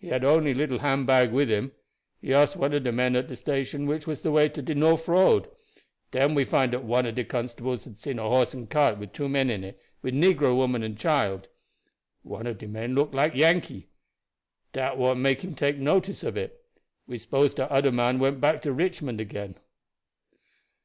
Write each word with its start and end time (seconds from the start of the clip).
He 0.00 0.08
had 0.08 0.24
only 0.24 0.54
little 0.54 0.80
hand 0.80 1.06
bag 1.06 1.30
with 1.30 1.48
him. 1.48 1.70
He 2.20 2.34
ask 2.34 2.56
one 2.56 2.72
of 2.74 2.82
de 2.82 2.90
men 2.90 3.14
at 3.14 3.28
de 3.28 3.36
station 3.36 3.86
which 3.86 4.08
was 4.08 4.22
de 4.22 4.30
way 4.32 4.48
to 4.48 4.60
de 4.60 4.74
norf 4.74 5.06
road. 5.06 5.48
Den 6.10 6.34
we 6.34 6.44
find 6.44 6.72
dat 6.72 6.82
one 6.82 7.06
of 7.06 7.14
de 7.14 7.22
constables 7.22 7.84
hab 7.84 7.96
seen 7.96 8.18
a 8.18 8.22
horse 8.28 8.52
and 8.52 8.68
cart 8.68 8.98
wid 8.98 9.14
two 9.14 9.28
men 9.28 9.50
in 9.50 9.62
it, 9.62 9.78
with 10.02 10.14
negro 10.14 10.56
woman 10.56 10.82
and 10.82 10.98
child. 10.98 11.46
One 12.24 12.48
of 12.48 12.58
de 12.58 12.66
men 12.66 12.96
look 12.96 13.14
like 13.14 13.36
Yankee 13.36 13.86
dat 14.72 14.98
what 14.98 15.16
make 15.16 15.42
him 15.42 15.54
take 15.54 15.78
notice 15.78 16.24
of 16.24 16.36
it. 16.36 16.60
We 17.06 17.16
s'pose 17.16 17.54
dat 17.54 17.70
oder 17.70 17.92
man 17.92 18.18
went 18.18 18.40
back 18.40 18.60
to 18.62 18.72
Richmond 18.72 19.20
again." 19.20 19.54